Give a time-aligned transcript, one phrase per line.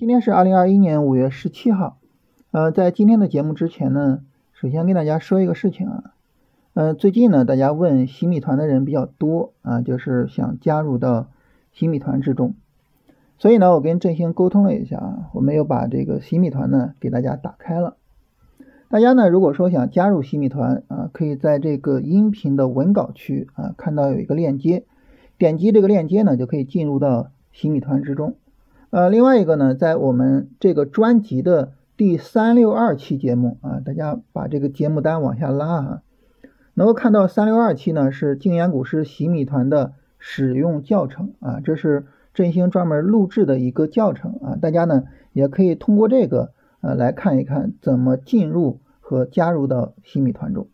[0.00, 1.98] 今天是二零二一年五月十七号，
[2.52, 4.22] 呃，在今天的节目之前呢，
[4.54, 6.14] 首先跟大家说一个事情啊，
[6.72, 11.28] 呃，最近呢，大家问新米团的人比较多啊，就是想加入到
[11.70, 12.54] 新米团之中，
[13.36, 17.98] 所以呢，我跟振兴沟通了一下啊，我们又把这个新米团呢给大家打开了。
[18.88, 24.84] 大家呢，如果说想加入新米团啊，可以在这个音频的文稿区啊看到有一个链接，
[25.36, 28.36] 点击这个链接呢，就可以进入到新米团之中。
[28.90, 36.02] 呃，另外一个呢，在我们这个专辑的第三六二期节目啊，大家把这个节目单往下拉啊，
[36.74, 50.66] 能够看到三六二期呢是静言股市洗米团的使用教程啊，这是振兴专门录制的一个教程啊，大家呢也可以通过这个呃来看一看怎么进入和加入到洗米团中。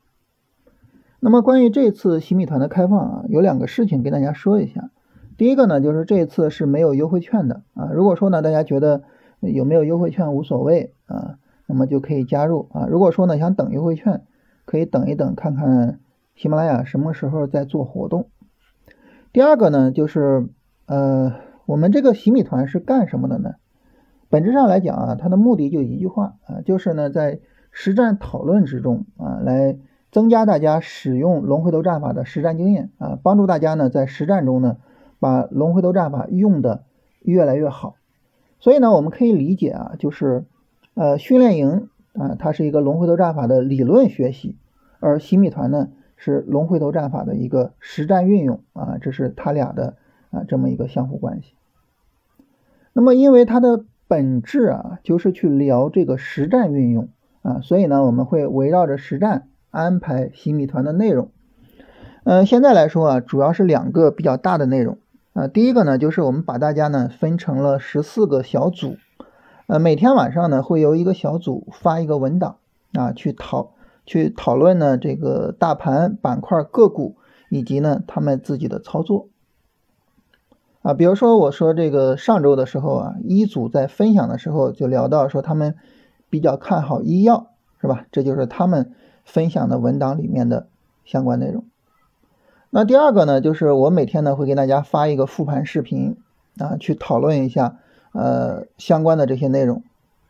[1.21, 4.91] 那么关于这次洗米团的开放啊，有两个事情跟大家说一下。
[5.37, 7.91] 第一个呢，就是这次是没有优惠券的啊。
[7.93, 9.03] 如果说呢，大家觉得
[9.41, 12.87] 有没有优惠券无所谓啊，那么就可以加入啊。
[12.89, 14.23] 如果说呢，想等优惠券，
[14.65, 16.01] 可以等一等，看看
[16.35, 18.31] 喜马拉雅什么时候在做活动。
[19.33, 20.49] 第二个呢，就是
[20.87, 21.35] 呃，
[21.67, 23.57] 我们这个洗米团是干什么的呢？
[24.31, 27.41] 本质上来讲啊，它的目的就一句话啊，就是呢，在
[27.71, 29.77] 实战讨论之中啊，来
[30.11, 34.79] 增加大家使用龙回头战法的实战经验啊，帮助大家呢在实战中呢。
[35.19, 36.85] 把龙回头战法用的
[37.21, 37.97] 越来越好，
[38.61, 40.45] 所以呢，我们可以理解啊，就是
[40.95, 44.57] 呃训练营啊，它是一个龙回头战法的理论学习，
[45.01, 49.97] 而洗米团呢是龙回头战法的一个实战运用啊，这是它俩的
[50.31, 51.55] 啊这么一个相互关系。
[52.93, 57.09] 那么因为它的本质啊，就是去聊这个实战运用
[57.43, 61.31] 啊，所以呢，我们会围绕着实战安排洗米团的内容。
[62.25, 64.99] 嗯，现在来说啊，主要是两个比较大的内容。
[65.37, 68.97] 啊，第一个呢，就是我们把大家呢分成了十四个小组，
[69.67, 72.57] 呃，每天晚上呢会由一个小组发一个文档
[72.95, 73.75] 啊，去讨
[74.07, 77.17] 去讨论呢这个大盘板块个股
[77.51, 79.29] 以及呢他们自己的操作
[80.81, 85.75] 啊，比如说我说这个上周的时候啊，一组在分享的时候就聊到说他们
[86.31, 87.51] 比较看好医药，
[87.83, 88.07] 是吧？
[88.11, 88.95] 这就是他们
[89.27, 90.69] 分享的文档里面的
[91.05, 91.67] 相关内容。
[92.77, 96.19] 那第二个呢，就是我每天呢会给大家发一个复盘视频
[96.59, 97.79] 啊，去讨论一下
[98.13, 99.83] 呃相关的这些内容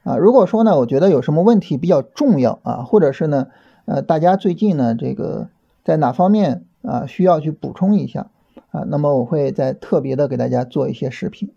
[0.05, 0.17] 啊。
[0.17, 3.49] 如果说呢，我觉得有什么问题比较重要啊，或者是呢
[3.87, 5.49] 呃大家最近呢这个
[5.85, 8.29] 在哪方面啊需要去补充一下
[8.71, 11.51] 啊，那么我会在特别的给大家做一些视频。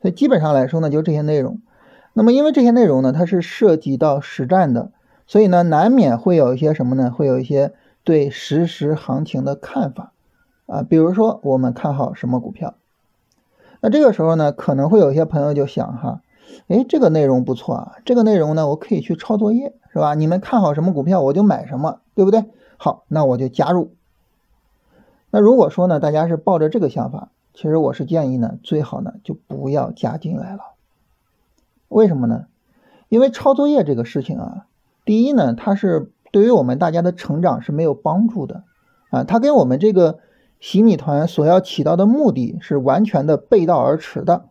[0.00, 1.60] 所以基本上来说呢，就这些内容。
[2.14, 4.90] 那么因为这些内容呢，它是涉及到实战的，
[5.26, 7.10] 所以呢难免会有一些什么呢？
[7.10, 7.74] 会有一些
[8.04, 10.12] 对实时行情的看法。
[10.74, 12.74] 啊，比如说我们看好什么股票，
[13.80, 16.20] 那这个时候呢，可能会有些朋友就想哈，
[16.66, 20.14] 哎，这个内容不错啊，这个内容呢，我可以去抄作业，是吧？
[20.14, 22.46] 你们看好什么股票，我就买什么，对不对？
[22.76, 23.92] 好，那我就加入。
[25.30, 30.72] 那如果说呢，大家是抱着这个想法，其实我是建议呢，最好呢就不要加进来了。
[31.86, 32.46] 为什么呢？
[33.08, 34.66] 因为抄作业这个事情啊，
[35.04, 38.64] 第一呢，它是对于我们大家的成长是没有帮助的
[39.10, 40.18] 啊，它跟我们这个。
[40.64, 44.46] 洗米团所要起到的目的是完全的背道而驰的。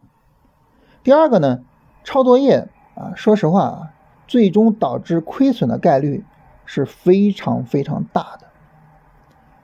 [1.01, 1.62] 第二个呢，
[2.03, 3.94] 抄作业啊，说实话啊，
[4.28, 6.24] 最终导致亏损的概率
[6.66, 8.46] 是非常非常大的。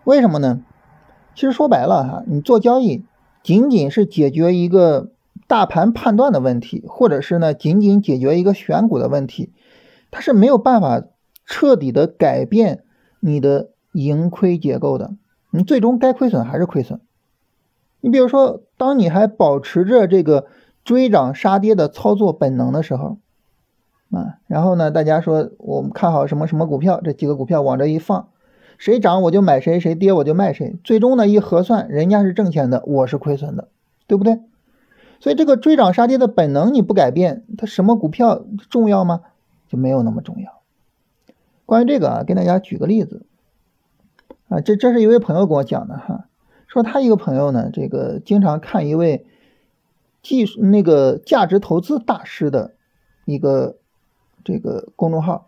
[0.06, 0.64] 为什么呢？
[1.36, 3.06] 其实说白了哈，你做交易
[3.44, 5.12] 仅仅是解决一个
[5.46, 9.54] 大盘判断的问题，或者是呢，仅仅解决一个选股的问题，
[10.10, 11.04] 它是没有办法
[11.46, 12.84] 彻底的改变
[13.20, 15.12] 你的盈亏结构的。
[15.52, 17.00] 你最终该亏损还是亏损。
[18.02, 20.48] 你比如说，当你还保持着这个
[20.86, 23.18] 追涨杀跌的操作本能的时候，
[24.12, 28.30] 啊，然后呢，大家说我们看好什么什么股票，这几个股票往这一放，
[28.78, 30.78] 谁涨我就买谁，谁跌我就卖谁。
[30.84, 33.68] 最终呢一核算，人家是挣钱的，我是亏损的，
[34.07, 34.40] 对不对？
[35.19, 39.22] 所以这个追涨杀跌的本能你不改变，它什么股票重要吗？
[39.68, 40.62] 就没有那么重要。
[41.66, 43.25] 关于这个啊，跟大家举个例子。
[44.50, 46.25] 啊，这这是一位朋友跟我讲的哈，
[46.68, 49.25] 说他一个朋友呢，这个经常看一位
[50.22, 52.74] 技术那个价值投资大师的
[53.25, 53.78] 一个
[54.44, 55.48] 这个公众号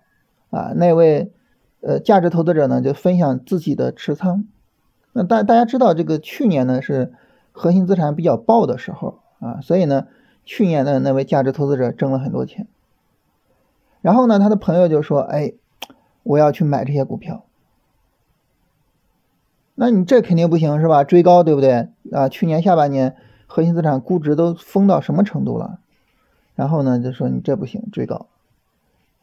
[0.52, 1.32] 啊，那位
[1.82, 4.46] 呃价值投资者呢就分享自己的持仓。
[5.14, 7.12] 那大大家知道这个去年呢是
[7.52, 10.08] 核心资产比较爆的时候啊，所以呢
[10.46, 12.68] 去年的那位价值投资者挣了很多钱。
[14.02, 15.54] 然后呢，他的朋友就说：“哎，
[16.24, 17.46] 我要去买这些股票。”
[19.76, 21.04] 那你这肯定不行是吧？
[21.04, 22.30] 追高对不对啊？
[22.30, 23.16] 去年下半年
[23.48, 25.80] 核心资产估值都疯到什么程度了
[26.56, 28.28] 然后呢就说你这不行，追高，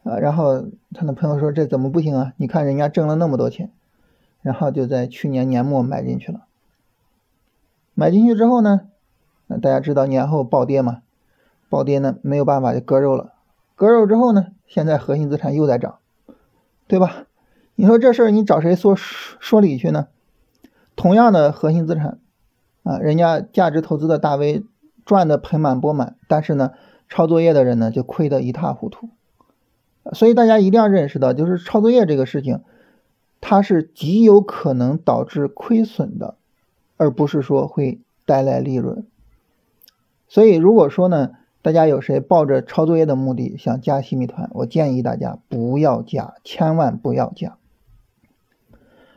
[0.03, 2.33] 啊，然后他的朋友说这怎么不行啊？
[2.37, 3.71] 你看人家挣了那么多钱，
[4.41, 6.41] 然后就在去年年末买进去了，
[7.93, 8.81] 买进去之后呢，
[9.47, 11.01] 那大家知道年后暴跌嘛，
[11.69, 13.33] 暴跌呢没有办法就割肉了，
[13.75, 15.99] 割肉之后呢，现在核心资产又在涨，
[16.87, 17.25] 对吧？
[17.75, 20.07] 你说这事儿你找谁说说理去呢？
[20.99, 22.19] 同样的核心资产，
[22.83, 24.65] 啊，人家价值投资的大 V
[25.05, 26.73] 赚的盆满钵满，但是呢，
[27.07, 29.07] 抄作业的人呢就亏得一塌糊涂。
[30.11, 32.59] 所以大家一定要认识到，就是抄作业这个事情，
[33.39, 36.35] 它是极有可能导致亏损的，
[36.97, 39.05] 而不是说会带来利润。
[40.27, 41.29] 所以如果说呢，
[41.61, 47.55] 大家有谁抱着抄作业的目的想加新米团，我建议大家不要加，千万不要加。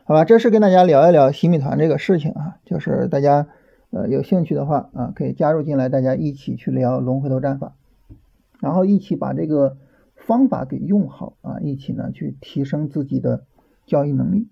[0.05, 3.47] 好吧，这是跟大家聊一聊洗米团这个事情啊，就是大家
[3.89, 7.75] 呃有兴趣的话啊，可以加入进来，大家一起去聊龙回头战法，
[8.59, 9.77] 然后一起把这个
[10.17, 13.45] 方法给用好啊，一起呢去提升自己的
[13.85, 14.49] 交易能力。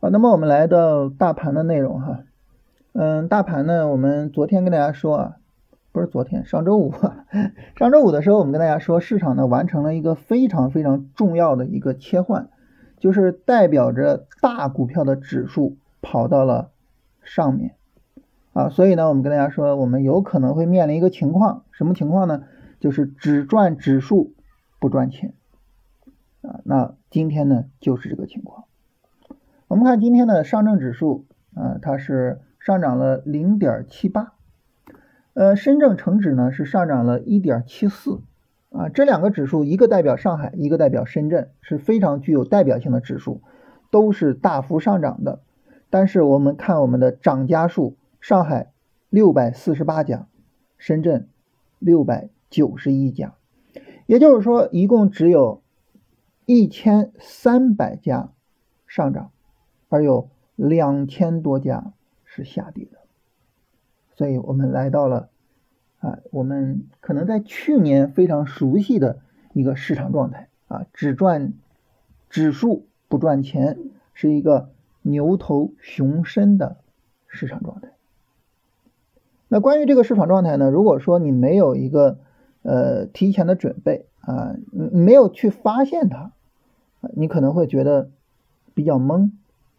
[0.00, 2.20] 好，那么我们来到大盘的内容哈，
[2.94, 5.36] 嗯，大盘呢，我们昨天跟大家说啊，
[5.92, 6.94] 不是昨天，上周五，
[7.76, 12.48] 上周五的时候我们跟大家说，市场呢完成了一个非常非常重要的一个切换。
[13.04, 16.70] 就是代表着大股票的指数跑到了
[17.22, 17.74] 上面
[18.54, 22.44] 啊，所以呢，我们跟大家说，我们有可能会面临一个情况，什么情况呢？
[22.80, 24.32] 就是只赚指数
[24.80, 25.34] 不赚钱
[26.40, 26.60] 啊。
[26.64, 28.64] 那今天呢，就是这个情况。
[29.68, 34.32] 我们看今天的上证指数啊，它是上涨了零点七八，
[35.34, 38.22] 呃，深证成指呢是上涨了一点七四。
[38.76, 43.40] 啊，这两个指数，一个代表上海，一个代表深圳，是非常具有代表性的指数，
[43.92, 45.42] 都是大幅上涨的。
[45.90, 48.72] 但是我们看我们的涨家数，上海
[49.10, 50.26] 六百四十八家，
[50.76, 51.28] 深圳
[51.78, 53.34] 六百九十一家，
[54.06, 55.62] 也就是说，一共只有
[56.44, 58.32] 一千三百家
[58.88, 59.30] 上涨，
[59.88, 61.92] 而有两千多家
[62.24, 62.98] 是下跌的。
[64.16, 65.28] 所以我们来到了。
[66.04, 69.20] 啊，我们可能在去年非常熟悉的
[69.54, 71.54] 一个市场状态啊，只赚
[72.28, 73.78] 指数不赚钱，
[74.12, 74.68] 是一个
[75.00, 76.76] 牛头熊身的
[77.26, 77.88] 市场状态。
[79.48, 82.18] 那关于这个市场状态呢，如果说你没有一个
[82.62, 86.32] 呃提前的准备啊，没有去发现它，
[87.14, 88.10] 你可能会觉得
[88.74, 89.30] 比较懵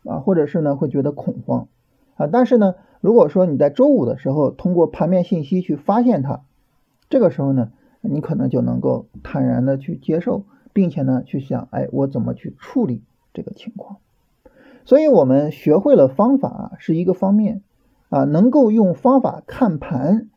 [0.06, 1.68] 啊，或者是呢会觉得恐慌
[2.16, 2.76] 啊，但是呢。
[3.02, 6.42] 如果说你在周五的时候通过盘面信息去发现它，
[7.08, 7.72] 这个时候呢，
[8.02, 13.98] 你可能就能够坦然的去接受，并且呢去想，哎，我怎么去处理这个情况？
[14.86, 17.62] 所以，我们学会了方法是一个方面
[18.10, 20.28] 啊，能够用方法看盘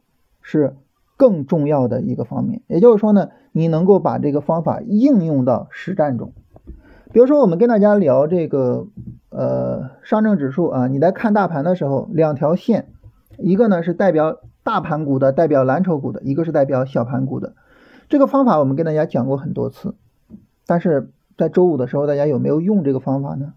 [0.43, 0.77] 是
[1.17, 2.61] 更重要的一个方面。
[2.67, 6.35] 也就是说呢，你能够把这个方法应用到实战中。
[7.11, 8.87] 比如说，我们跟大家聊这个，
[9.31, 12.93] 呃，上证指数啊，你在看大盘的时候，两条线，
[13.39, 17.55] 一个呢是代表大盘股的，代表蓝筹股的，一个是代表小盘股的。
[18.11, 19.95] 这个方法我们跟大家讲过很多次，
[20.67, 23.55] 但是在周五的时候，大家有没有用这个方法呢？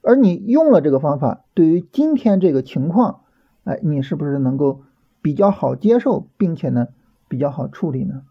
[0.00, 3.20] 而你用了这个方法，对于今天这个情况，
[3.64, 4.80] 哎，你是不是能够
[5.20, 6.88] 比较好接受，并且呢
[7.28, 8.22] 比较好处理呢？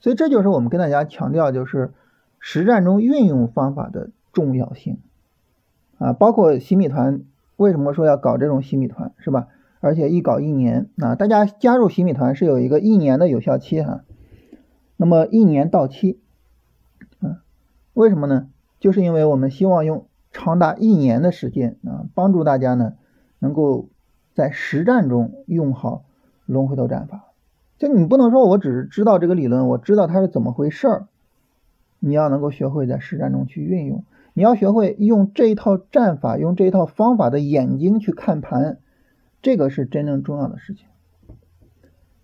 [0.00, 1.92] 所以这就是我们跟大家强调，就是。
[2.40, 4.98] 实战中运用方法的重要性
[5.98, 7.22] 啊，包括洗米团，
[7.56, 9.48] 为什么说要搞这种洗米团，是吧？
[9.80, 14.04] 而且一搞一年啊，大家加入洗米团是有一个一年的有效期哈，
[14.96, 16.18] 那么一年到期，
[17.20, 17.42] 啊，
[17.94, 18.48] 为什么呢？
[18.80, 22.94] 就是因为我们希望用长达一年的时间啊，帮助大家呢，
[23.40, 23.88] 能够
[24.34, 26.04] 在实战中用好
[26.46, 27.24] 龙回头战法。
[27.76, 31.06] 就你不能说我只是知道这个理论，我知道它是怎么回事儿。
[32.00, 38.78] 你要能够学会在实战中去运用，你要学会用这一套战法，用这一套方法的眼睛去看盘，
[39.42, 40.86] 这个是真正重要的事情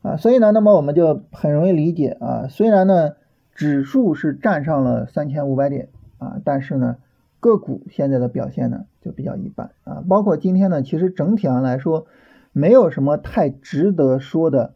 [0.03, 0.17] 啊。
[0.17, 2.47] 所以呢，那么我们就很容易理解啊。
[2.49, 3.17] 虽然呢，
[3.53, 5.89] 指数是站上了三千五百点
[6.19, 6.99] 啊，但是呢，
[7.41, 10.05] 个股现在的表现呢就比较一般啊。
[10.09, 12.07] 包括今天呢，其实整体上来说，
[12.53, 14.75] 没有什么太值得说的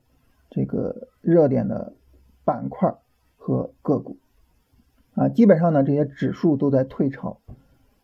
[0.51, 1.93] 这个热点的
[2.45, 2.95] 板块
[3.37, 4.17] 和个股。
[5.19, 7.41] 啊，基本上呢，这些指数都在退潮，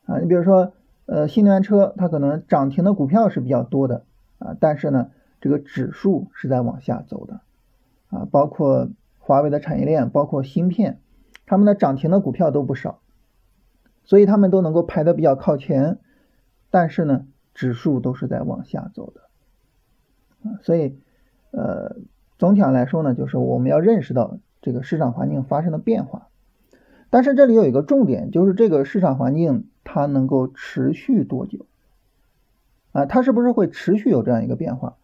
[0.04, 0.72] 啊，你比如说，
[1.06, 4.04] 呃，新能源车它可能涨停的股票是比较多的，
[4.40, 7.40] 啊，但是呢，这个指数是在往下走的，
[8.08, 8.88] 啊，包括
[9.20, 10.98] 华为的产业链，包括芯片，
[11.46, 12.98] 他们的涨停的股票都不少，
[14.02, 15.98] 所以他们都能够排的比较靠前，
[16.70, 19.20] 但是呢，指数都是在往下走的，
[20.50, 20.98] 啊，所以，
[21.52, 21.94] 呃，
[22.38, 26.26] 总体上来说呢，就是我们要认识到这个市场环境发生的变化。
[27.14, 31.64] 但是这里有一个重点，就是这个市场环境它能够持续多久？
[32.90, 34.96] 啊，它是不是会持续有这样一个变化？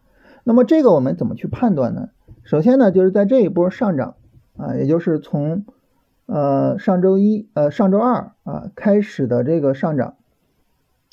[0.43, 2.09] 那么这个我们怎么去判断呢？
[2.43, 4.15] 首先呢，就是在这一波上涨
[4.57, 5.63] 啊，也就是从
[6.25, 10.15] 呃上周一呃上周二啊开始的这个上涨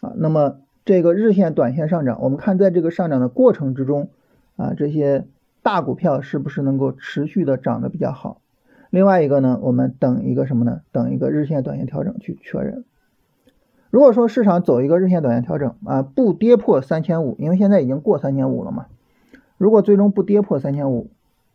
[0.01, 4.11] 啊，那么这个日线、短线上涨，我们看在这个上涨的过程之中
[4.57, 5.29] 啊，这些
[5.63, 8.41] 大股票是不是能够持续的涨得比较好？
[8.91, 10.81] 另外一个呢，我们等一个什么呢？
[10.93, 12.85] 等一个日线、短线调整去确认。
[13.91, 18.87] 如果说市场走一个日线、短线调整啊，不跌破三千五，因为现在已经过三千五了嘛。
[19.57, 21.11] 如果最终不跌破三千五，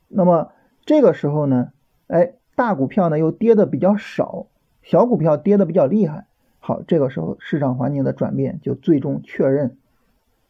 [0.08, 0.52] 那么
[0.86, 1.72] 这个时候呢，
[2.08, 4.48] 哎，大股票呢又跌的比较少，
[4.82, 6.26] 小股票跌的比较厉害。
[6.60, 9.78] 好，这个时候市场环境的转变就最终确认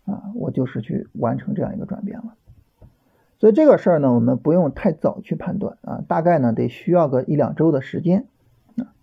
[0.05, 2.35] 啊，我就是去完成这样一个转变了。
[3.43, 8.25] 所以这个事儿呢，我们不用太早去判断啊，大概呢得需要个一两周的时间
[8.77, 8.95] 啊。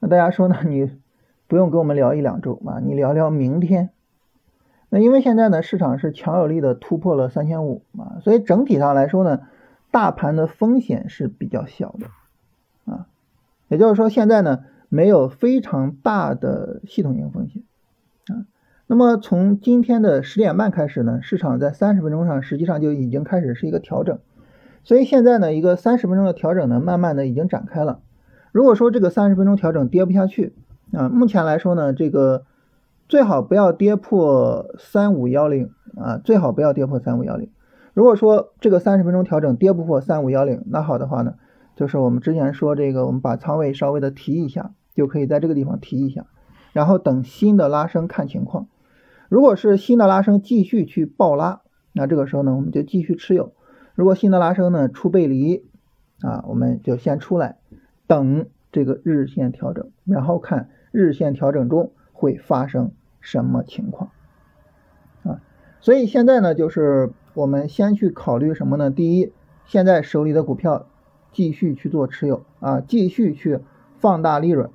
[0.00, 0.90] 那大家说呢，你
[1.46, 3.90] 不用跟我们聊一两周啊，你聊聊明天。
[4.88, 9.42] 那因为现在呢，市场是强有力的突破了三千五啊，所以整体上来说呢，
[9.92, 13.06] 大盘的风险是比较小的啊，
[13.68, 17.62] 也就是说现在呢没有非常大的系统性风险。
[18.88, 24.18] 那么从今天的十点半开始呢，市场在三十分钟上实际上就已经开始是一个调整，
[24.82, 28.00] 所以现在呢一个三十分钟的调整呢，慢慢的已经展开了。
[28.50, 30.54] 如果说这个三十分钟调整跌不下去
[30.92, 32.44] 啊，目前来说呢这个。
[33.10, 37.48] 最好不要跌破三五幺零啊，最好不要跌破三五幺零。
[37.94, 41.36] 如果说这个三十分钟调整跌不破三五幺零，那好的话呢，
[41.74, 46.26] 就是我们之前说这个，我们把仓位稍微的提一下，就可以在这个地方提一下，
[46.74, 48.66] 然后等新的拉升看情况。
[49.28, 53.52] 如果是新的拉升继续去爆拉，那这个时候呢，我们就继续持有。
[53.94, 55.64] 如果新的拉升呢出背离
[56.20, 57.58] 啊，我们就先出来，
[58.06, 62.92] 等这个日线调整，然后看日线调整中会发生。
[63.20, 64.12] 什么情况
[65.24, 65.42] 啊？
[65.80, 68.90] 所以现在呢，就是我们先去考虑什么呢？
[68.90, 69.32] 第一，
[69.66, 70.86] 现在手里的股票
[71.32, 73.58] 继续去做持有啊，继续去
[73.98, 74.70] 放大利润。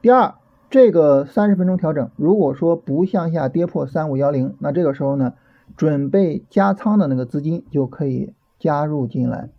[0.00, 0.36] 第二，
[0.70, 5.34] 这个三十分钟调整，如果说不向下跌破三五幺零，那这个时候呢，
[5.76, 9.50] 准备加仓的那个资金就可以加入进来。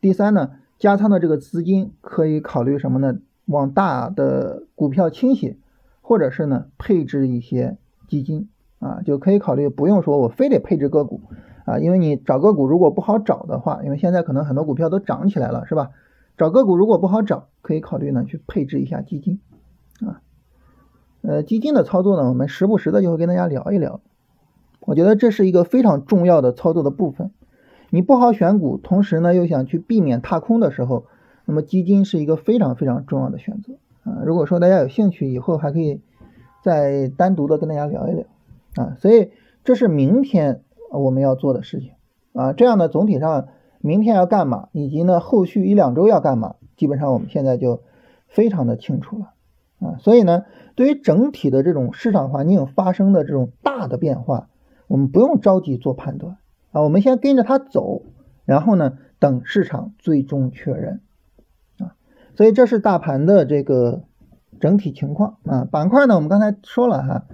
[0.00, 3.18] 第三呢，加仓的这个资金可以考虑什么呢？
[3.46, 5.56] 往大的股票倾斜。
[6.08, 11.20] 或者是呢，配置一些基金啊，就可以考虑不用说我非得配置个股
[11.64, 15.90] 啊，因为你找个股如果不好找的话，因为现在可能很多股票都涨起来了，是吧？
[16.38, 19.40] 找个股如果不好找，可以考虑呢去配置一下基金。
[21.26, 24.00] 呃，基金的操作呢，我们时不时的就会跟大家聊一聊。
[24.80, 27.32] 我觉得这是一个非常重要的操作的部分。
[27.90, 31.06] 你不好选股，同时呢又想去避免踏空的时候，
[31.44, 33.72] 那么基金是一个非常非常重要的选择。
[34.04, 36.00] 啊，如果说大家有兴趣，以后还可以
[36.62, 38.24] 再单独的跟大家聊一聊
[38.76, 38.94] 啊。
[39.00, 39.32] 所以
[39.64, 41.90] 这是明天我们要做的事情
[42.34, 42.52] 啊。
[42.52, 43.48] 这样呢，总体上
[43.80, 47.80] 明天要干嘛，以及呢后续一两周要干嘛，基本上我们现在就
[48.28, 49.32] 非常的清楚了
[49.80, 49.96] 啊。
[49.98, 54.48] 所以呢，对于整体的这种市场环境发生的这种大的变化，
[54.86, 56.36] 我们不用着急做判断
[56.72, 58.02] 啊，我们先跟着它走，
[58.44, 61.00] 然后呢等市场最终确认
[61.78, 61.96] 啊。
[62.34, 64.04] 所以这是大盘的这个
[64.60, 67.24] 整体情况啊，板块呢，我们刚才说了哈，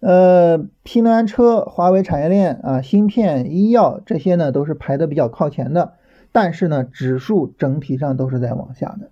[0.00, 5.94] 呃，新能源车、华为产业链啊、芯片、医药这些呢都是排的比较靠前的，
[6.32, 9.10] 但是呢，指数整体上都是在往下的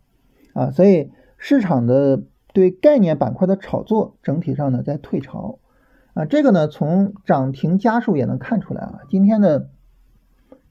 [0.53, 2.23] 啊，所以市场的
[2.61, 5.59] 对概念板块的炒作整体上呢在退潮
[6.15, 9.71] 啊，这个呢从涨停家数也能看出来啊，今天的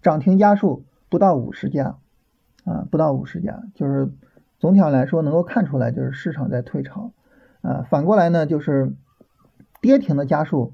[0.01, 1.97] 涨停家数不到五十家
[2.63, 4.11] 啊，不到五十家，就是。
[4.61, 7.13] 总体上来说，能够看出来就是市场在退潮，
[7.61, 8.93] 啊，反过来呢就是
[9.79, 10.73] 跌停的家数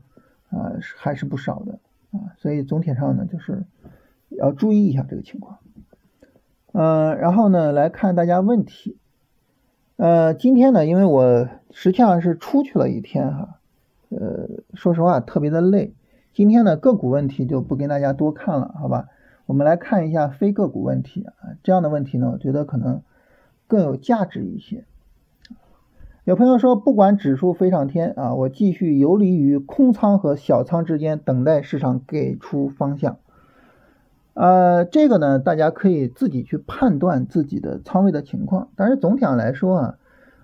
[0.49, 1.73] 啊还是不少的
[2.09, 3.63] 啊，所以总体上呢就是
[4.29, 5.59] 要注意一下这个情况，
[6.73, 8.97] 嗯，然后呢来看大家问题，
[9.97, 13.59] 呃，今天呢因为我实际上是出去了一天哈，
[14.09, 15.93] 呃，说实话特别的累，
[16.33, 19.07] 今天呢个股问题就不跟大家多看了，好吧，
[19.45, 23.01] 我们来看一下非个股问题啊，这样的问题呢，我觉得可能。
[23.67, 24.85] 更有价值一些。
[26.23, 33.17] 有朋友说，不管指数飞上天啊，我继续游离于空仓和小仓之间，等待市场给出方向。
[34.35, 38.67] 呃，这个呢，大家可以自己去判断自己的仓位的情况。
[38.75, 39.97] 但是总体上来说啊，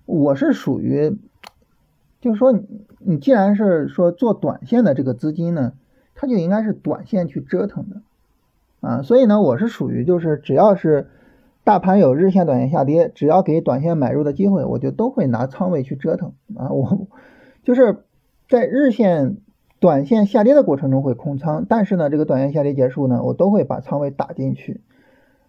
[0.05, 1.17] 我是属于，
[2.21, 2.63] 就是说，你
[2.99, 5.73] 你既然是说做短线的这个资金呢，
[6.15, 8.01] 它就应该是短线去折腾的
[8.79, 11.09] 啊，所以呢，我是属于就是只要是
[11.65, 16.69] 大盘有日线、短线下跌，只要给短线买入的机会，我就都会拿仓位去折腾啊。
[16.69, 17.07] 我
[17.63, 17.97] 就是
[18.47, 19.35] 在日线、
[19.81, 24.79] 短线下跌的过程中会空仓，但是呢，这个短线下跌结束呢，我都会把仓位打进去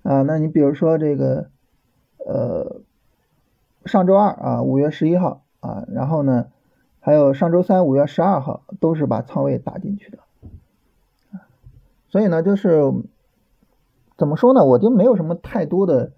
[0.03, 0.23] 啊。
[0.23, 1.51] 那你比如说这个
[2.27, 2.81] 呃
[3.85, 6.47] 上周二啊，五月十一号啊，然后呢
[6.99, 10.19] 还有上周三五月十二号，都是把仓位打进去的。
[12.09, 12.91] 所以呢，就是
[14.17, 16.12] 怎么说呢，我就没有什么太多的、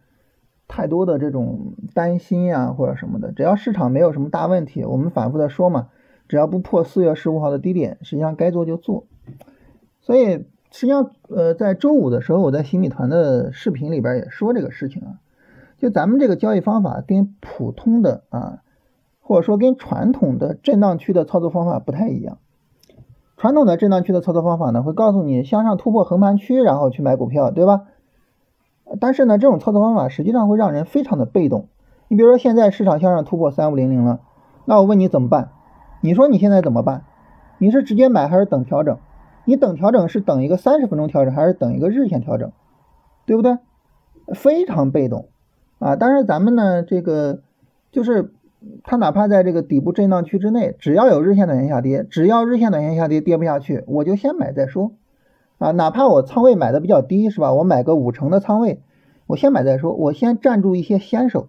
[0.69, 3.33] 太多的这种担心呀，或者什么的。
[3.33, 5.89] 只要市场没有什么大问题，我们反复的说嘛，
[6.29, 9.05] 只要不破四月十五号的低点，实际上该做就做。
[10.01, 15.09] 所以实际上，呃，在周五的时候，我在新米团的视频里边也说这个事情啊，
[15.79, 18.63] 就咱们这个交易方法跟普通的啊，
[19.21, 22.39] 或者说跟传统的震荡区的操作方法不太一样。
[23.37, 27.83] 传统的震荡区的操作方法呢，会告诉你向上突破横盘区，然后去买股票，对吧？
[29.01, 31.69] 但是呢，这种操作方法实际上会让人非常的被动。
[32.09, 34.21] 你比如说现在市场向上突破三五零零了，
[34.67, 35.51] 那我问你怎么办？
[36.05, 37.05] 你说你现在怎么办？
[37.57, 38.99] 你是直接买还是等调整？
[39.47, 42.53] 你等调整是等一个三十分钟调整还是等一个日线调整？
[43.25, 43.57] 对不对？
[44.35, 45.29] 非常被动
[45.79, 45.97] 啊！
[45.97, 47.41] 但是咱们呢，这个
[47.91, 48.33] 就是。
[48.83, 54.93] 它哪怕在这个底部震荡区之内，只要有日线短线下跌，只要日线短线下跌跌不下去，我就先买再说
[55.59, 55.71] 啊。
[55.73, 57.53] 哪怕我仓位买的比较低，是吧？
[57.53, 58.81] 我买个五成的仓位，
[59.27, 61.49] 我先买再说，我先站住一些先手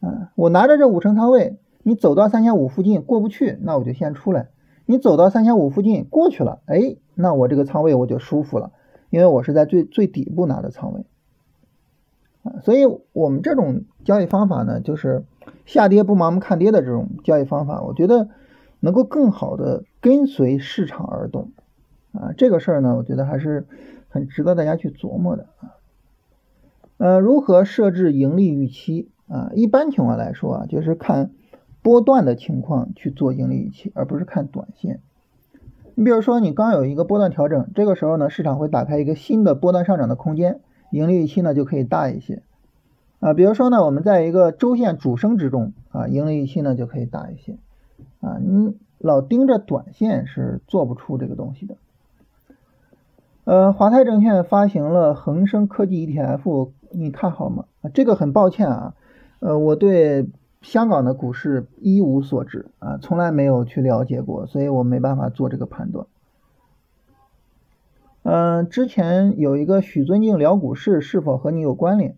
[0.00, 0.32] 啊。
[0.34, 4.48] 我拿着这五成仓位，你走到三千五附近过不去，那我就先出来。
[4.86, 8.72] 你走到三千五附近过去了，哎，那我这个仓位我就舒服了，
[9.10, 11.04] 因为我是在最最底部拿的仓位
[12.42, 12.60] 啊。
[12.62, 15.24] 所以我们这种交易方法呢，就是。
[15.66, 18.28] 下跌不盲目看跌的这种交易方法，我觉得
[18.78, 21.50] 能够更好的跟随市场而动
[22.12, 23.66] 啊，这个事儿呢，我觉得还是
[24.08, 25.74] 很值得大家去琢磨的啊。
[26.98, 29.50] 呃，如何设置盈利预期啊？
[29.54, 31.32] 一般情况来说啊，就是看
[31.82, 35.00] 波段的情况去做盈利预期，而不是看短线。
[35.94, 42.42] 你比如说，你刚有一个波段调整，这个时候呢，市场会打开一个新的波段上涨的空间，盈利预期呢就可以大一些。
[43.20, 47.58] 啊，比如说呢，我们在一个周线主升之中啊，盈利预期呢就可以大一些
[48.20, 48.38] 啊。
[48.40, 51.76] 你老盯着短线是做不出这个东西的。
[53.44, 57.64] 呃，华泰证券发行了恒生科技 ETF，你看好吗？
[57.92, 58.94] 这个很抱歉啊，
[59.40, 60.28] 呃，我对
[60.62, 66.06] 香港的股市一无所知啊，从来没有去了解过，所以我没办法做这个判断。
[68.22, 72.16] 嗯，之前有一个许尊敬聊股市，是否和你有关联？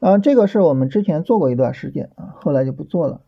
[0.00, 3.20] 啊，这个是我们之前做过一段时间啊，后来就不做了。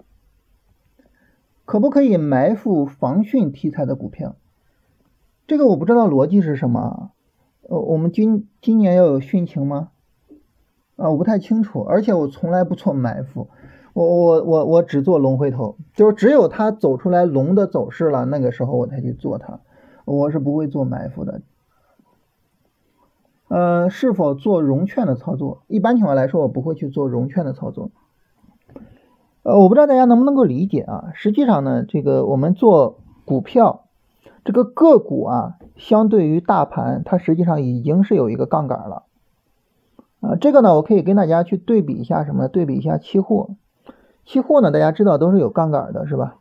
[1.65, 4.35] 可不可以埋伏防汛题材的股票？
[5.47, 7.13] 这个我不知道逻辑是什么。
[7.63, 9.91] 呃，我们今今年要有汛情吗？
[10.97, 11.81] 啊，我不太清楚。
[11.83, 13.49] 而且我从来不做埋伏，
[14.01, 19.61] 我我我我只做龙回头，就是只有它走出来龙的走势了，那个时候我才去做它。
[20.07, 21.43] 我是不会做埋伏的。
[23.49, 25.63] 呃，是否做融券的操作？
[25.67, 27.91] 一般情况来说，我不会去做融券的操作。
[29.43, 31.11] 呃，我不知道大家能不能够理解啊？
[31.15, 33.85] 实际上呢，这个我们做股票，
[34.45, 39.03] 这个个股啊，相对于大盘，它实际上已经是有一个杠杆了。
[40.21, 42.49] 啊，这个呢，我可以跟大家去对比一下什么？
[42.49, 43.51] 对比一下期货。
[44.31, 46.37] 期货呢，大家知道都是有杠杆的，是吧？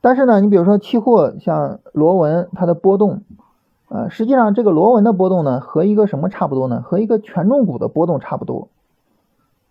[0.00, 3.22] 但是呢，你比如说期货，像螺纹，它的波动。
[3.88, 6.80] 呃，实际上这个螺纹的波动呢，和一个什么差不多呢？
[6.80, 8.68] 和一个权重股的波动差不多，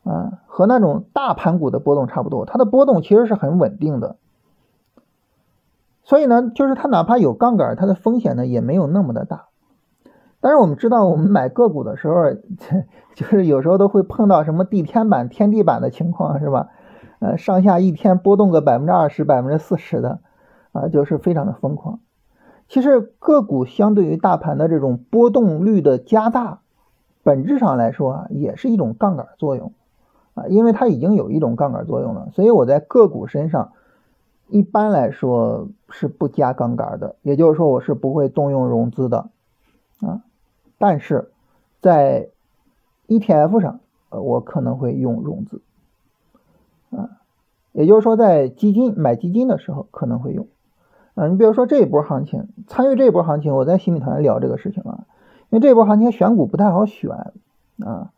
[0.03, 2.45] 啊，和那种大盘股的波动差不多。
[2.45, 4.17] 它的波动其实是很稳定的，
[6.03, 9.45] 所以呢，就是它哪怕有杠杆，它的风险呢也没有那么的大。
[10.41, 12.33] 但是我们知道，我们买个股的时候，
[13.15, 16.67] 就是有时候都会碰到什么地天板、天地板的情况，是吧？
[17.23, 20.19] 呃，上下一天波动个百分之二十、百分之四十的，
[20.73, 22.01] 啊，就是非常的疯狂。
[22.67, 26.59] 其实个股相对于大盘的这种波动率的加大，
[27.23, 29.71] 本质上来说啊，也是一种杠杆作用
[30.33, 33.71] 啊，因为它已经有一种杠杆作用了，所以我在个股身上
[34.49, 39.29] 一般来说是不加杠杆的，也就是说我是不会动用融资的
[40.01, 40.23] 啊，
[40.77, 41.31] 但是
[41.79, 42.27] 在
[43.07, 45.61] ETF 上，呃，我可能会用融资，
[47.73, 50.47] 也就是说在基金买基金的时候可能会用。
[51.15, 55.05] 啊，你比如说这一波行情，参与这一波行情，我在新米团聊这个事情啊，
[55.51, 57.11] 因为这波行情选股不太好选
[57.85, 58.09] 啊，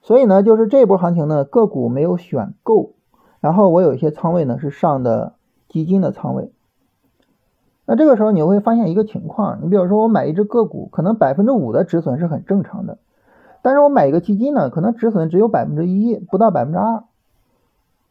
[0.00, 2.94] 所以呢，就是这波行情呢个股没有选够，
[3.38, 5.34] 然后我有一些仓位呢是上的
[5.68, 6.50] 基金的仓位，
[7.86, 12.98] 那这个时候你会发现一个情况，你比如说我买一只个股，可能百分之五的止损是很正常的，
[13.62, 17.04] 但是我买一个基金呢，可能止损只有百分之一，不到百分之二。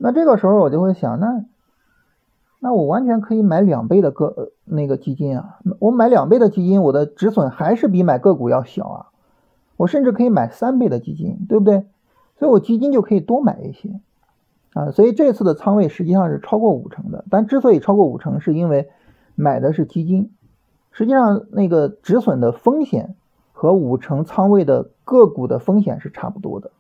[0.04, 1.46] 那这个时候我就会想，那
[2.60, 9.06] 那我完全可以买两倍的个那个基金啊，我买两倍的基金，我的止损还是比买个股要小啊。
[9.78, 11.86] 我甚至可以买三倍的基金，对不对？
[12.38, 14.00] 所以我基金就可以多买一些
[14.74, 14.90] 啊。
[14.92, 18.90] 所以这次的仓位实际上是超过五成的，但之所以超过五成，是因为
[19.36, 20.32] 买的是基金，
[20.92, 23.16] 实际上那个止损的风险
[23.54, 26.72] 和五成仓位的个股的风险是差不多的。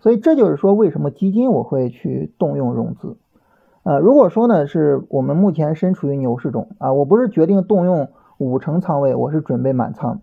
[0.00, 3.16] 所以这就是说，为什么基金我会去动用融资？
[3.82, 8.08] 呃，如果说呢，是我们目前身处于牛市中啊，我不是决定动用
[8.38, 10.20] 五成仓位，我是准备满仓。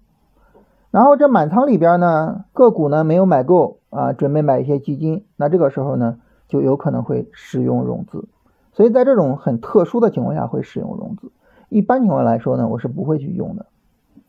[0.90, 8.28] 然后这满仓里边呢，个股呢没有买够啊，准备买一些基金，那这个时候呢，就有可能会使用融资。
[8.74, 11.32] 所以在这种很特殊的情况下会使用融资，
[11.70, 13.66] 一般情况来说呢，我是不会去用的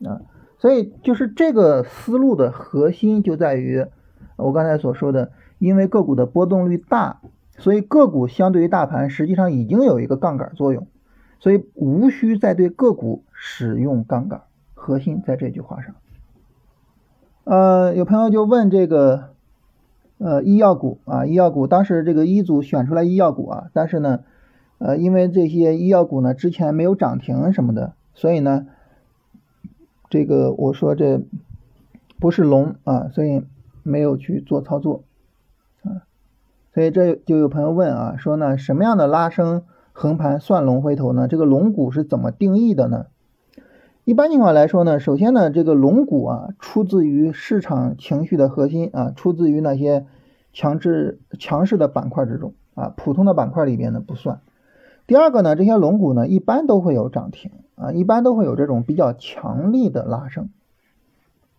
[0.09, 0.21] 啊。
[0.57, 3.85] 所以就是这个思路的核心就在于
[4.37, 5.31] 我刚才所说的。
[5.59, 7.21] 因为个股的波动率大，
[7.57, 10.87] 所以个股相对于大盘实际上已经有一个杠杆作用，
[11.39, 14.41] 所以无需再对个股使用杠杆。
[14.73, 15.93] 核心在这句话上。
[17.43, 19.31] 呃，有朋友就问这个，
[20.17, 24.21] 呃，医药股啊，医药股当时这个一组选出来医药股啊，但是呢，
[24.77, 28.67] 呃，因为这些医药股呢之前没有涨停什么的，所以呢，
[30.09, 31.21] 这个我说这
[32.19, 33.43] 不是龙啊，所以
[33.83, 35.03] 没有去做操作。
[36.79, 41.27] 所以这就有朋友问啊，说呢什么样的拉升横盘算龙回头呢？
[41.27, 43.07] 这个龙骨是怎么定义的呢？
[44.05, 50.05] 一般情况来说呢，首先呢，这个龙骨啊，出自于市场情绪的核心啊，出自于那些
[50.53, 54.39] 强制强势的板块之中啊，普通的板块里边呢不算。
[55.05, 60.49] 第二个呢，这些龙骨呢一般都会有涨停啊，一般都会有这种比较强力的拉升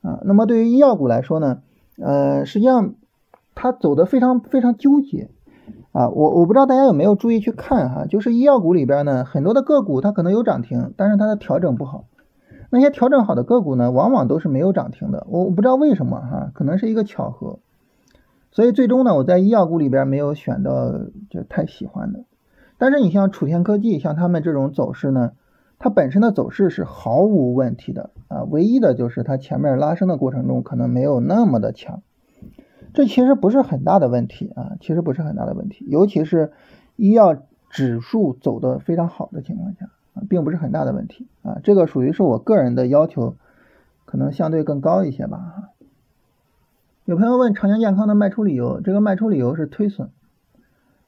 [0.01, 0.21] 啊。
[0.25, 1.61] 那么对于医药股来说呢，
[1.99, 2.95] 呃，实际上。
[3.55, 5.29] 它走的非常非常纠结
[5.93, 6.09] 啊！
[6.09, 12.05] 我我不知道大家有没有注意去看哈，就是医药股里边呢，很多的个股它可能有涨停，但是它的调整不好。
[12.71, 15.27] 那些调整好的个股呢，往往都是没有涨停的。
[15.29, 17.59] 我我不知道为什么哈，可能是一个巧合。
[18.53, 20.93] 所以最终呢，我在医药股里边没有选到
[21.29, 22.25] 就太喜欢的。
[22.79, 25.33] 但是你像楚天科技，像他们这种走势呢，
[25.79, 32.03] 它本身的走势是毫无问题的啊，唯一的就是它前面拉升的过程中可能没有那么的强。
[32.93, 36.53] 这其实不是很大的问题啊，其实不是很大的问题，尤其是
[36.97, 37.37] 医药
[37.71, 41.59] 指数走的非常好的情况下啊，并不是很大的问题啊。
[41.63, 43.37] 这个属于是我个人的要求，
[44.05, 45.71] 可能相对更高一些吧。
[47.05, 50.11] 有朋友问长江健康的卖出理由，这个卖出理由是推损。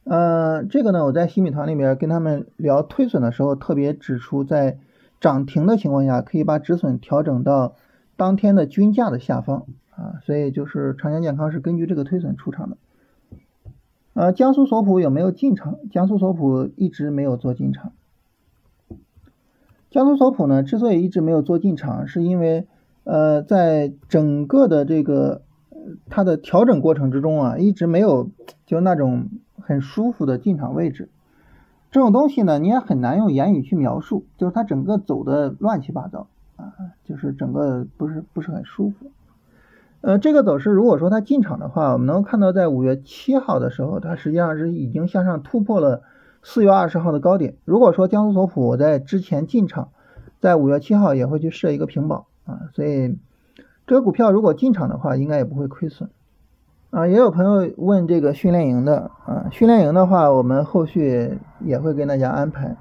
[0.04, 4.78] 呃，这个呢，我在新米团里面跟他们聊推损的时候，特别指出，在
[5.20, 7.76] 涨停的情况下，可以把止损调整到
[8.16, 9.66] 当天的均价的下方。
[9.96, 12.76] 啊，所以就是长江健康是根据这个推损出场的。
[14.14, 15.78] 呃，江苏索普有没有进场？
[15.90, 17.92] 江苏索普一直没有做进场。
[19.90, 22.66] 江苏索普呢，之所以一直没有做进场，是因为
[23.04, 25.42] 呃，在整个的这个
[26.08, 28.30] 它的调整过程之中啊，一直没有
[28.66, 29.28] 就那种
[29.60, 31.08] 很舒服的进场位置。
[31.90, 36.26] 这种东西呢，你也很难用言语去描述，就是它整个走的乱七八糟
[36.56, 36.72] 啊，
[37.04, 39.10] 就是整个不是不是很舒服。
[40.02, 46.02] 呃，这个走势如果说它进场的话，我们能看到在五月七号的时候，它实际上是已经向上突破了
[46.42, 47.54] 四月二十号的高点。
[47.64, 49.90] 如果说江苏索普我在之前进场，
[50.40, 53.16] 在五月七号也会去设一个平保啊，所以
[53.86, 56.10] 这个股票如果进场的话，应该也不会亏损
[56.90, 57.06] 啊。
[57.06, 62.76] 也有朋友问这个训练营的啊，训练营的话，我们后续也会跟大家安排。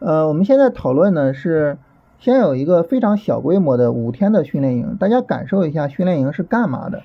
[0.00, 1.78] 呃，我们现在讨论呢是。
[2.18, 7.02] 先有一个非常小规模的五天的训练营，大家感受一下训练营是干嘛的，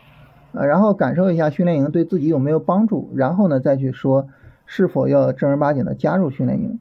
[0.54, 4.28] 呃，然后感受一下训练营对自己有没有帮助，然后呢再去说
[4.66, 6.80] 是否要正儿八经的加入训练营。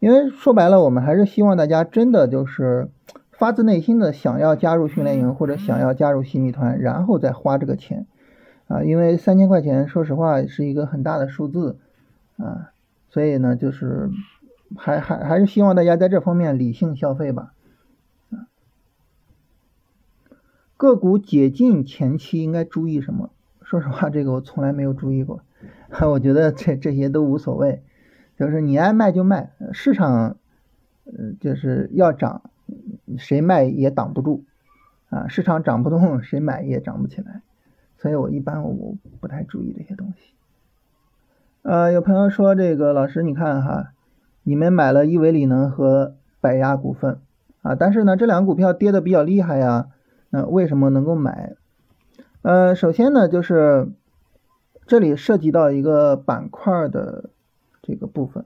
[0.00, 2.88] 因为说白了，我们还是希望大家真的就是
[3.32, 8.06] 发自内心的想要加入训练营或者想要加入新米团，然后再花这个钱
[8.68, 11.78] 啊，因为三千块钱说实话是一个很大的数字
[12.36, 12.72] 啊，
[13.08, 14.10] 所以呢就是
[14.76, 17.52] 还还还是希望大家在这方面理性消费吧。
[20.76, 23.30] 个股解禁前期应该注意什么？
[23.62, 25.40] 说实话，这个我从来没有注意过。
[26.10, 27.82] 我觉得这这些都无所谓，
[28.36, 30.36] 就是你爱卖就卖，市场，
[31.06, 32.42] 嗯，就是要涨，
[33.16, 34.44] 谁卖也挡不住
[35.08, 35.28] 啊。
[35.28, 37.40] 市场涨不动，谁买也涨不起来。
[37.96, 40.34] 所以我一般我不太注意这些东西。
[41.62, 43.92] 呃，有朋友说这个老师，你看哈，
[44.42, 47.20] 你们买了亿维理能和百亚股份
[47.62, 49.86] 啊，但是呢，这两个股票跌的比较厉害呀。
[50.34, 51.54] 那为什么能够买？
[52.42, 53.86] 呃，首先呢，就是
[54.84, 57.30] 这里涉及到一个板块的
[57.80, 58.44] 这个部分。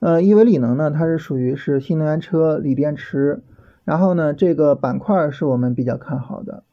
[0.00, 3.40] 呃，亿维锂能呢，它是属于是新能源车锂电池，
[3.84, 6.64] 然后呢，这个板块是我们比较看好的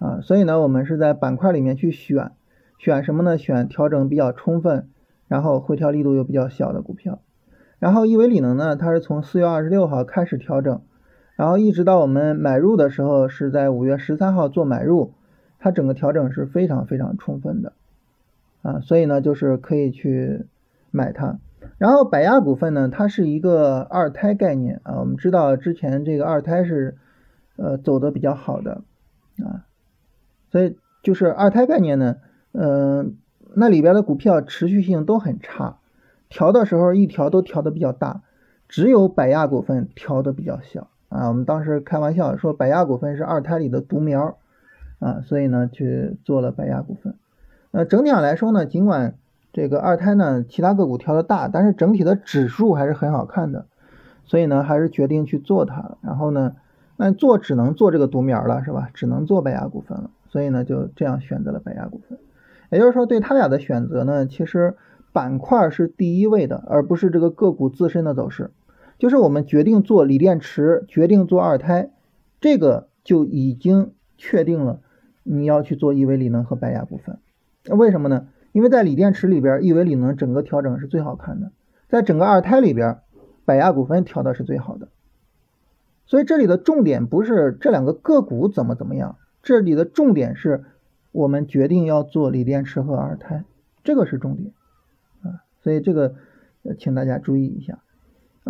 [0.00, 2.32] 啊，所以呢，我们是在板块里面去选，
[2.76, 3.38] 选什么呢？
[3.38, 4.88] 选调整比较充分，
[5.28, 7.20] 然后回调力度又比较小的股票。
[7.78, 10.80] 然后亿维锂能呢，它是从四月二十六号开始调整，
[11.38, 15.12] 然后一直到我们买入的时候是在五月十三号做买入，
[15.60, 17.74] 它整个调整是非常非常充分的
[18.62, 20.46] 啊，所以呢就是可以去
[20.90, 21.38] 买它。
[21.78, 26.96] 然后百亚股份呢，它是一个二胎概念啊，我们知道之前这个二胎是
[27.54, 28.82] 呃走的比较好的
[29.44, 29.62] 啊，
[30.50, 32.16] 所以就是二胎概念呢，
[32.50, 33.14] 嗯，
[33.54, 35.78] 那里边的股票持续性都很差。
[36.28, 38.22] 调的时候一调都调的比较大，
[38.68, 41.28] 只有百亚股份调的比较小啊。
[41.28, 44.36] 我们当时开玩笑说百亚股份是二胎里的独苗
[44.98, 47.14] 啊，所以呢去做了百亚股份。
[47.70, 49.14] 那，整体上来说呢，尽管
[49.52, 53.66] 这个二胎呢其他个股调的大，但是整体的指数还是很好看的，
[54.24, 55.98] 所以呢还是决定去做它了。
[56.02, 56.56] 然后呢，
[56.96, 58.90] 那做只能做这个独苗了是吧？
[58.94, 62.18] 只能做百亚股份了，所以呢就这样选择了百亚股份。
[62.70, 64.76] 也就是说对他俩的选择呢，其实。
[65.10, 68.50] 板块是第一位的，而不是这个个股自身的走势。
[68.98, 71.90] 就是我们决定做锂电池，决定做二胎，
[72.40, 74.80] 这个就已经确定了
[75.22, 77.18] 你要去做亿维锂能和百亚股份。
[77.70, 78.28] 为什么呢？
[78.52, 81.52] 因为在锂电池里边，亿维锂能整个调整是最好看的，
[81.88, 82.98] 在整个二胎里边，
[83.44, 84.88] 百亚股份调的是最好的。
[86.06, 90.64] 所以这里的重点不是这两个个股怎么怎么样，这里的重点是
[91.12, 93.44] 我们决定要做锂电池和二胎，
[93.84, 94.52] 这个是重点
[95.22, 95.44] 啊。
[95.62, 96.14] 所以这个，
[96.78, 97.78] 请大家注意一下。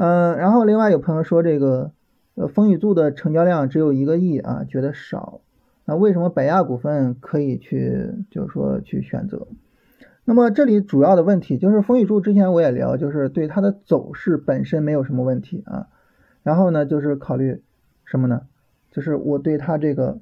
[0.00, 1.90] 嗯，然后另外有朋友说这个，
[2.36, 5.40] 呃，风雨柱的成交量只有一个亿啊，觉得少。
[5.84, 9.48] 那为什么百亚股份可以去，就是说去选择？
[10.24, 15.88] 那么这里主要的问题就是风雨柱之前我也聊，就是对它的走势本身没有什么问题啊。
[16.44, 17.60] 然后呢，就是考虑
[18.04, 18.42] 什么呢？
[18.92, 20.20] 就是我对它这个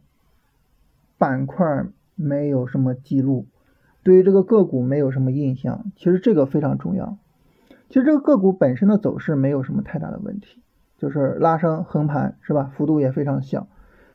[1.19, 1.85] 板块
[2.15, 3.45] 没有什么记录。
[4.03, 7.19] 对于这个个股没有什么印象，其实这个非常重要。
[7.89, 10.63] 其实这个个股本身的走势没有什么太大的问题，
[10.99, 12.71] 就是拉升横盘是吧？
[12.77, 13.67] 幅度也非常小。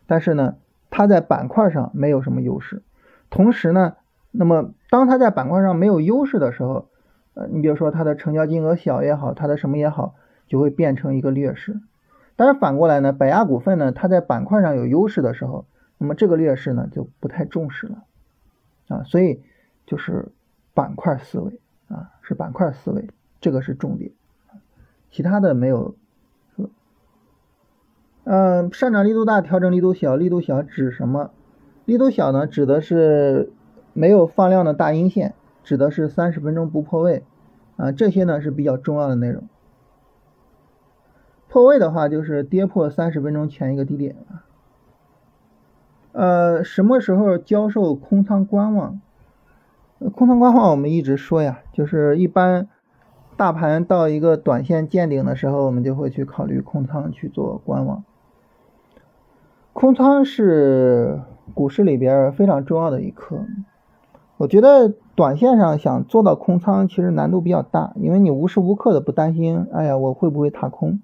[0.07, 0.55] 但是呢，
[0.89, 2.81] 它在板块上没有什么优势。
[3.29, 3.95] 同时呢，
[4.31, 6.89] 那么当它在板块上没有优势的时候，
[7.33, 10.15] 呃，你比如说它的成交金额小也好，它的什么也好，
[10.47, 11.79] 就会变成一个劣势。
[12.35, 15.65] 但是反过来呢，百亚股份呢，它在板块上有优势的时候，
[15.97, 18.03] 那么这个劣势呢就不太重视了
[18.87, 19.43] 啊，所以。
[19.87, 20.31] 就是
[20.73, 23.09] 板块思维啊，是板块思维，
[23.41, 24.11] 这个是重点，
[25.09, 25.95] 其他的没有。
[28.23, 31.31] 嗯，上涨力度大，调整力度小，力度小指什么？
[31.85, 33.51] 力度小呢，指的是
[33.93, 37.23] 没有放量的大阴线，指的是三十分钟不破位
[37.77, 39.43] 啊，这些呢是比较重要的内容。
[41.49, 44.45] 破位的话，就是跌破三十分钟前一个低点啊。
[46.11, 49.01] 呃，什么时候交售空仓观望？
[50.13, 52.69] 空仓观望，我们一直说呀，就是一般
[53.41, 58.03] 大盘到一个短线见顶的时候，我们就会去考虑空仓去做观望。
[59.73, 61.21] 空仓是
[61.55, 63.43] 股市里边非常重要的一课。
[64.37, 71.01] 我觉得短线上想做到空仓，其实难度比较大，因为你无时无刻的不担心，哎呀，我会不会踏空？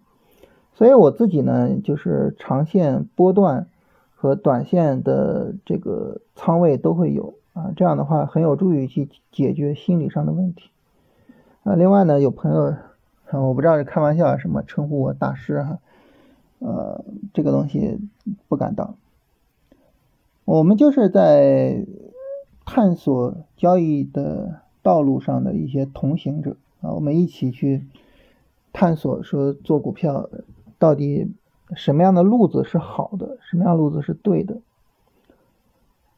[0.76, 3.66] 所以我自己呢，就是长线波段
[4.14, 7.34] 和短线的这个仓位都会有。
[7.54, 10.70] 啊，这样的话很有助于去解决心理上的问题。
[11.68, 12.74] 啊，另外呢，有朋友，
[13.34, 15.80] 我不知道是开玩笑什么称呼我大师哈，
[16.60, 17.04] 呃，
[17.34, 18.00] 这个东西
[18.48, 18.96] 不敢当。
[20.46, 21.86] 我们就是在
[22.66, 27.86] 探索交易的道路上的一些同行者啊，我们一起去
[28.72, 30.30] 探索说做股票
[30.80, 31.34] 到底
[31.76, 34.56] 什么样的路子是好的，什么样路子是对的，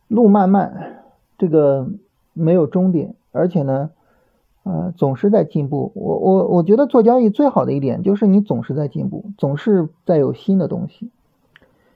[0.08, 1.04] 路漫漫。
[1.40, 1.90] 这个
[2.34, 3.90] 没有终点，而且呢，
[4.70, 5.92] 呃，总是在进步。
[5.96, 11.10] 我我我觉得做交易最好的一点就是你总是在进步，总是在有新的东西。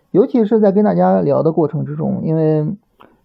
[0.09, 2.65] 尤其是在跟大家聊的过程之中，因为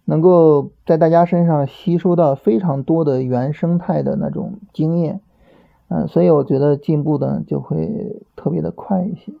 [0.05, 5.21] 能够在大家身上吸收到非常多的原生态的那种经验，
[5.87, 9.33] 嗯，所以我觉得进步的就会特别的快一些。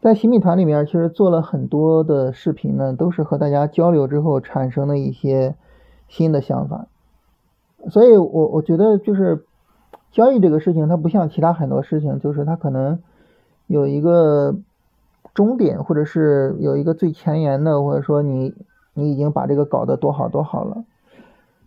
[0.00, 5.54] 在洗米团里面，其实做了很多的视频呢，都是和大家交流之后产生的一些。
[6.08, 6.88] 新的想法，
[7.90, 9.44] 所以我我觉得就是
[10.10, 13.00] 交易这个事情，它不像其他很多事情，就是它可能
[13.66, 14.54] 有一个
[15.34, 18.54] 终点，或者是有一个最前沿的，或者说你
[18.94, 20.84] 你已经把这个搞得多好多好了。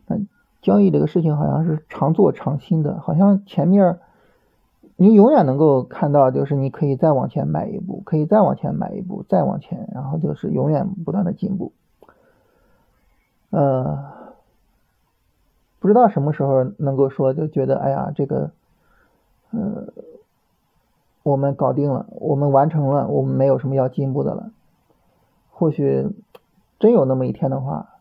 [0.07, 0.27] 嗯，
[0.61, 3.99] 交易这个事情好像是常做常新的，好像前面
[4.95, 11.73] 你永远能够看到，就是你可以再往前迈一步，可以再往前迈一步，再往前，然后就是永远不断的进步。
[13.49, 14.05] 呃，
[15.85, 18.49] 不知道什么时候能够说就觉得，哎呀，这个，
[19.51, 19.93] 呃，
[21.21, 24.49] 我们搞定了，我们完成了，我们没有什么要进步的了。
[25.51, 26.09] 或许
[26.79, 27.99] 真有那么一天的话，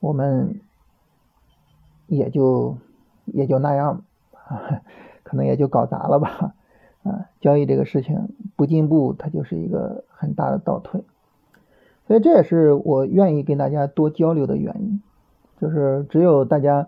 [0.00, 0.60] 我们
[2.08, 2.78] 也就
[3.26, 4.02] 也就那样，
[5.22, 6.52] 可能也就搞砸了吧。
[7.04, 11.04] 啊，交易这个事情不进步，它就是一个很大的倒退。
[12.08, 15.00] 所以这也是我愿意跟大家多交流的原因，
[15.60, 16.86] 就是只有大家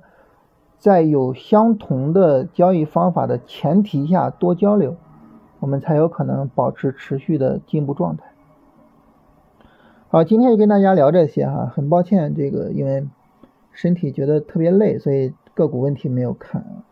[0.78, 4.96] 在有相同的交易方法的前提下多交流，
[5.60, 8.24] 我们才有可能保持持续的进步状态。
[10.10, 13.06] 好，今天就跟大家聊这些哈，很抱歉这个因为
[13.72, 16.87] 身体觉得特别累，所以个股问题没有看啊。